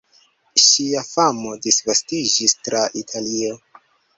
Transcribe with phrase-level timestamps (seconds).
[0.67, 3.53] Ŝia famo disvastiĝis tra Italio.